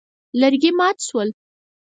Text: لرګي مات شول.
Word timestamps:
لرګي 0.39 0.71
مات 0.79 0.97
شول. 1.07 1.29